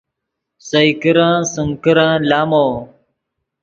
[0.67, 2.67] سئے کرن سیم کرن لامو